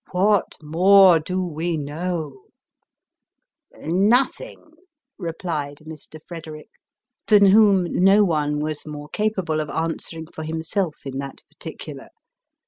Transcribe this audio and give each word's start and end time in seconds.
What 0.13 0.57
more 0.63 1.19
do 1.19 1.43
we 1.43 1.77
know?" 1.77 2.45
"Nothing," 3.77 4.71
replied 5.19 5.81
Mr. 5.85 6.19
Frederick 6.19 6.69
than 7.27 7.45
whom 7.45 7.83
no 7.83 8.23
one 8.23 8.57
was 8.57 8.83
more 8.83 9.09
capable 9.09 9.59
of 9.61 9.69
answering 9.69 10.25
for 10.33 10.43
himself 10.43 11.05
in 11.05 11.19
that 11.19 11.43
particular. 11.47 12.07